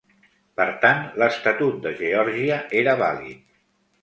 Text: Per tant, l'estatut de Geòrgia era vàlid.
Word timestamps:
Per 0.61 0.65
tant, 0.85 1.03
l'estatut 1.23 1.77
de 1.85 1.93
Geòrgia 2.01 2.59
era 2.81 2.97
vàlid. 3.05 3.47